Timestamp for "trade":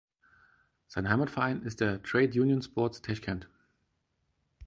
2.01-2.41